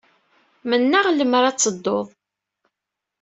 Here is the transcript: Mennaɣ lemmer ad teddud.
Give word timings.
Mennaɣ 0.69 1.05
lemmer 1.11 1.43
ad 1.45 1.57
teddud. 1.57 2.07